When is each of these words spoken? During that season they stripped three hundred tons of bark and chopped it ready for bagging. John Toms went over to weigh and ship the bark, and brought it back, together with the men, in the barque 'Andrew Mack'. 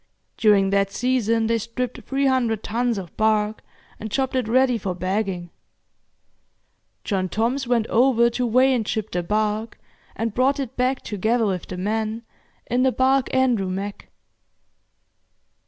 During 0.35 0.71
that 0.71 0.89
season 0.91 1.45
they 1.45 1.59
stripped 1.59 2.01
three 2.01 2.25
hundred 2.25 2.63
tons 2.63 2.97
of 2.97 3.15
bark 3.17 3.61
and 3.99 4.09
chopped 4.11 4.33
it 4.35 4.47
ready 4.47 4.79
for 4.79 4.95
bagging. 4.95 5.51
John 7.03 7.29
Toms 7.29 7.67
went 7.67 7.85
over 7.85 8.27
to 8.31 8.47
weigh 8.47 8.73
and 8.73 8.87
ship 8.87 9.11
the 9.11 9.21
bark, 9.21 9.77
and 10.15 10.33
brought 10.33 10.59
it 10.59 10.75
back, 10.75 11.03
together 11.03 11.45
with 11.45 11.67
the 11.67 11.77
men, 11.77 12.23
in 12.65 12.81
the 12.81 12.91
barque 12.91 13.31
'Andrew 13.31 13.69
Mack'. 13.69 14.07